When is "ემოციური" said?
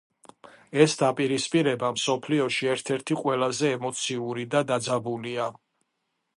3.77-4.47